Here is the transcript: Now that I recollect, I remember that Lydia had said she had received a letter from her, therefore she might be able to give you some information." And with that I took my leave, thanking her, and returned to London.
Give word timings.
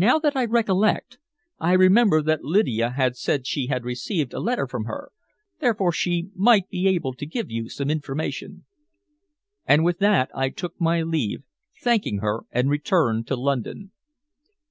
Now 0.00 0.18
that 0.20 0.34
I 0.34 0.46
recollect, 0.46 1.18
I 1.58 1.72
remember 1.72 2.22
that 2.22 2.42
Lydia 2.42 2.92
had 2.92 3.18
said 3.18 3.46
she 3.46 3.66
had 3.66 3.84
received 3.84 4.32
a 4.32 4.40
letter 4.40 4.66
from 4.66 4.84
her, 4.84 5.12
therefore 5.60 5.92
she 5.92 6.30
might 6.34 6.70
be 6.70 6.88
able 6.88 7.12
to 7.12 7.26
give 7.26 7.50
you 7.50 7.68
some 7.68 7.90
information." 7.90 8.64
And 9.66 9.84
with 9.84 9.98
that 9.98 10.30
I 10.34 10.48
took 10.48 10.80
my 10.80 11.02
leave, 11.02 11.42
thanking 11.82 12.20
her, 12.20 12.44
and 12.50 12.70
returned 12.70 13.26
to 13.26 13.36
London. 13.36 13.92